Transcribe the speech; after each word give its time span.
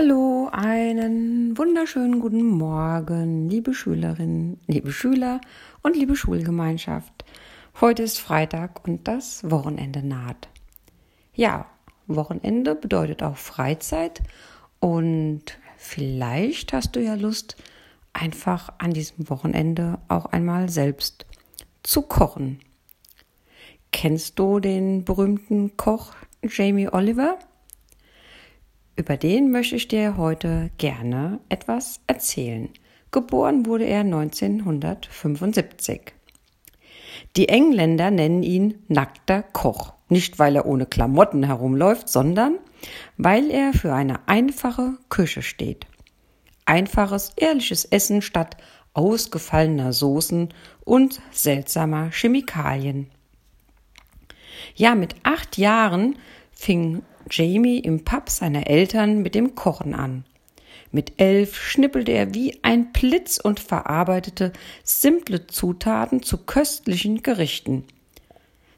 Hallo, 0.00 0.48
einen 0.52 1.58
wunderschönen 1.58 2.20
guten 2.20 2.46
Morgen, 2.46 3.48
liebe 3.48 3.74
Schülerinnen, 3.74 4.60
liebe 4.68 4.92
Schüler 4.92 5.40
und 5.82 5.96
liebe 5.96 6.14
Schulgemeinschaft. 6.14 7.24
Heute 7.80 8.04
ist 8.04 8.20
Freitag 8.20 8.86
und 8.86 9.08
das 9.08 9.50
Wochenende 9.50 10.06
naht. 10.06 10.50
Ja, 11.34 11.66
Wochenende 12.06 12.76
bedeutet 12.76 13.24
auch 13.24 13.36
Freizeit 13.36 14.22
und 14.78 15.42
vielleicht 15.76 16.72
hast 16.72 16.94
du 16.94 17.02
ja 17.02 17.16
Lust, 17.16 17.56
einfach 18.12 18.68
an 18.78 18.92
diesem 18.92 19.28
Wochenende 19.28 19.98
auch 20.06 20.26
einmal 20.26 20.68
selbst 20.68 21.26
zu 21.82 22.02
kochen. 22.02 22.60
Kennst 23.90 24.38
du 24.38 24.60
den 24.60 25.04
berühmten 25.04 25.76
Koch 25.76 26.14
Jamie 26.44 26.88
Oliver? 26.88 27.40
Über 28.98 29.16
den 29.16 29.50
möchte 29.52 29.76
ich 29.76 29.86
dir 29.86 30.16
heute 30.16 30.70
gerne 30.76 31.38
etwas 31.48 32.00
erzählen. 32.08 32.68
Geboren 33.12 33.64
wurde 33.64 33.84
er 33.84 34.00
1975. 34.00 36.14
Die 37.36 37.48
Engländer 37.48 38.10
nennen 38.10 38.42
ihn 38.42 38.82
nackter 38.88 39.44
Koch, 39.44 39.92
nicht 40.08 40.40
weil 40.40 40.56
er 40.56 40.66
ohne 40.66 40.84
Klamotten 40.84 41.44
herumläuft, 41.44 42.08
sondern 42.08 42.58
weil 43.16 43.52
er 43.52 43.72
für 43.72 43.94
eine 43.94 44.26
einfache 44.26 44.94
Küche 45.08 45.42
steht. 45.42 45.86
Einfaches, 46.64 47.34
ehrliches 47.36 47.84
Essen 47.84 48.20
statt 48.20 48.56
ausgefallener 48.94 49.92
Soßen 49.92 50.52
und 50.84 51.20
seltsamer 51.30 52.10
Chemikalien. 52.10 53.08
Ja, 54.74 54.96
mit 54.96 55.14
acht 55.22 55.56
Jahren 55.56 56.18
fing 56.50 57.02
Jamie 57.30 57.78
im 57.78 58.04
Pub 58.04 58.30
seiner 58.30 58.66
Eltern 58.66 59.22
mit 59.22 59.34
dem 59.34 59.54
Kochen 59.54 59.94
an. 59.94 60.24
Mit 60.90 61.20
elf 61.20 61.56
schnippelte 61.56 62.12
er 62.12 62.34
wie 62.34 62.58
ein 62.62 62.92
Blitz 62.92 63.38
und 63.38 63.60
verarbeitete 63.60 64.52
simple 64.82 65.46
Zutaten 65.46 66.22
zu 66.22 66.38
köstlichen 66.38 67.22
Gerichten. 67.22 67.84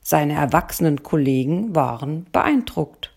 Seine 0.03 0.33
erwachsenen 0.33 1.03
Kollegen 1.03 1.75
waren 1.75 2.27
beeindruckt. 2.33 3.13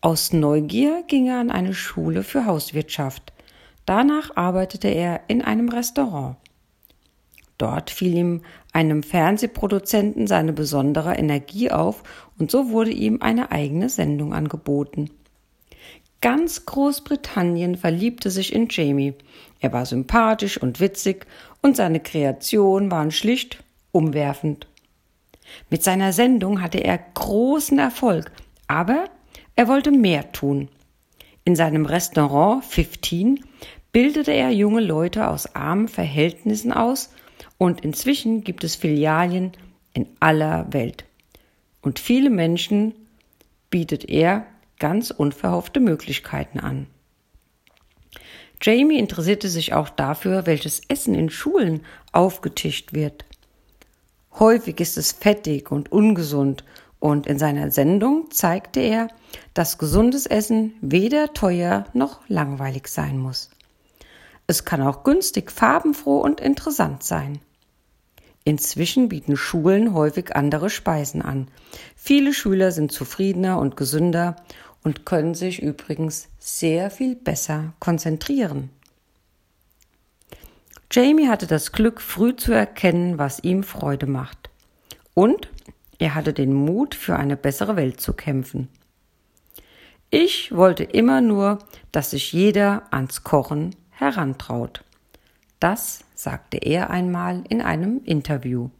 Aus 0.00 0.32
Neugier 0.32 1.02
ging 1.06 1.26
er 1.26 1.40
an 1.40 1.50
eine 1.50 1.74
Schule 1.74 2.22
für 2.22 2.46
Hauswirtschaft. 2.46 3.32
Danach 3.86 4.34
arbeitete 4.36 4.88
er 4.88 5.20
in 5.28 5.42
einem 5.42 5.68
Restaurant. 5.68 6.36
Dort 7.58 7.90
fiel 7.90 8.14
ihm 8.14 8.42
einem 8.72 9.02
Fernsehproduzenten 9.02 10.26
seine 10.26 10.52
besondere 10.52 11.14
Energie 11.14 11.70
auf 11.70 12.02
und 12.38 12.50
so 12.50 12.70
wurde 12.70 12.90
ihm 12.90 13.22
eine 13.22 13.52
eigene 13.52 13.88
Sendung 13.88 14.34
angeboten. 14.34 15.10
Ganz 16.20 16.64
Großbritannien 16.64 17.76
verliebte 17.76 18.30
sich 18.30 18.52
in 18.54 18.68
Jamie. 18.70 19.14
Er 19.60 19.72
war 19.72 19.86
sympathisch 19.86 20.56
und 20.56 20.80
witzig 20.80 21.26
und 21.60 21.76
seine 21.76 22.00
Kreationen 22.00 22.90
waren 22.90 23.10
schlicht 23.10 23.62
umwerfend. 23.92 24.66
Mit 25.70 25.82
seiner 25.82 26.12
Sendung 26.12 26.62
hatte 26.62 26.78
er 26.78 26.98
großen 26.98 27.78
Erfolg, 27.78 28.32
aber 28.66 29.04
er 29.54 29.68
wollte 29.68 29.90
mehr 29.90 30.32
tun. 30.32 30.68
In 31.44 31.54
seinem 31.54 31.84
Restaurant 31.86 32.64
15 32.64 33.44
bildete 33.92 34.32
er 34.32 34.50
junge 34.50 34.80
Leute 34.80 35.28
aus 35.28 35.54
armen 35.54 35.88
Verhältnissen 35.88 36.72
aus 36.72 37.13
und 37.58 37.82
inzwischen 37.82 38.44
gibt 38.44 38.64
es 38.64 38.76
Filialien 38.76 39.52
in 39.92 40.06
aller 40.20 40.72
Welt. 40.72 41.04
Und 41.82 41.98
viele 41.98 42.30
Menschen 42.30 42.94
bietet 43.70 44.08
er 44.08 44.46
ganz 44.78 45.10
unverhoffte 45.10 45.80
Möglichkeiten 45.80 46.60
an. 46.60 46.86
Jamie 48.62 48.98
interessierte 48.98 49.48
sich 49.48 49.74
auch 49.74 49.88
dafür, 49.88 50.46
welches 50.46 50.80
Essen 50.88 51.14
in 51.14 51.28
Schulen 51.28 51.82
aufgetischt 52.12 52.92
wird. 52.92 53.24
Häufig 54.38 54.80
ist 54.80 54.96
es 54.96 55.12
fettig 55.12 55.70
und 55.70 55.92
ungesund 55.92 56.64
und 56.98 57.26
in 57.26 57.38
seiner 57.38 57.70
Sendung 57.70 58.30
zeigte 58.30 58.80
er, 58.80 59.08
dass 59.52 59.78
gesundes 59.78 60.24
Essen 60.26 60.72
weder 60.80 61.34
teuer 61.34 61.84
noch 61.92 62.20
langweilig 62.28 62.88
sein 62.88 63.18
muss. 63.18 63.50
Es 64.46 64.64
kann 64.64 64.82
auch 64.82 65.04
günstig, 65.04 65.50
farbenfroh 65.50 66.18
und 66.20 66.40
interessant 66.40 67.02
sein. 67.02 67.40
Inzwischen 68.44 69.08
bieten 69.08 69.36
Schulen 69.36 69.94
häufig 69.94 70.36
andere 70.36 70.68
Speisen 70.68 71.22
an. 71.22 71.48
Viele 71.96 72.34
Schüler 72.34 72.72
sind 72.72 72.92
zufriedener 72.92 73.58
und 73.58 73.76
gesünder 73.76 74.36
und 74.82 75.06
können 75.06 75.34
sich 75.34 75.62
übrigens 75.62 76.28
sehr 76.38 76.90
viel 76.90 77.16
besser 77.16 77.72
konzentrieren. 77.80 78.68
Jamie 80.92 81.28
hatte 81.28 81.46
das 81.46 81.72
Glück, 81.72 82.02
früh 82.02 82.36
zu 82.36 82.52
erkennen, 82.52 83.18
was 83.18 83.42
ihm 83.42 83.62
Freude 83.62 84.06
macht. 84.06 84.50
Und 85.14 85.48
er 85.98 86.14
hatte 86.14 86.34
den 86.34 86.52
Mut, 86.52 86.94
für 86.94 87.16
eine 87.16 87.36
bessere 87.36 87.76
Welt 87.76 88.00
zu 88.00 88.12
kämpfen. 88.12 88.68
Ich 90.10 90.54
wollte 90.54 90.84
immer 90.84 91.20
nur, 91.20 91.60
dass 91.90 92.10
sich 92.10 92.32
jeder 92.32 92.82
ans 92.92 93.24
Kochen 93.24 93.74
herantraut. 93.94 94.84
Das 95.60 96.04
sagte 96.14 96.58
er 96.58 96.90
einmal 96.90 97.44
in 97.48 97.60
einem 97.60 98.00
Interview. 98.04 98.70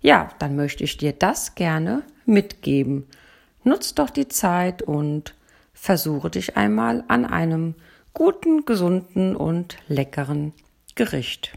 Ja, 0.00 0.30
dann 0.38 0.54
möchte 0.54 0.84
ich 0.84 0.98
dir 0.98 1.12
das 1.12 1.54
gerne 1.54 2.02
mitgeben. 2.26 3.06
Nutz 3.64 3.94
doch 3.94 4.10
die 4.10 4.28
Zeit 4.28 4.82
und 4.82 5.34
versuche 5.72 6.30
dich 6.30 6.56
einmal 6.56 7.02
an 7.08 7.24
einem 7.24 7.74
guten, 8.12 8.64
gesunden 8.64 9.34
und 9.34 9.76
leckeren 9.88 10.52
Gericht. 10.94 11.52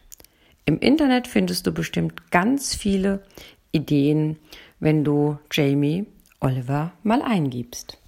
Im 0.66 0.80
Internet 0.80 1.28
findest 1.28 1.68
du 1.68 1.72
bestimmt 1.72 2.32
ganz 2.32 2.76
viele 2.76 3.24
Ideen, 3.72 4.38
wenn 4.80 5.04
du 5.04 5.38
Jamie 5.52 6.08
Oliver 6.40 6.92
mal 7.04 7.22
eingibst. 7.22 7.99